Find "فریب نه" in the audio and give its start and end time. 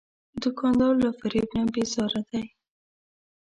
1.19-1.63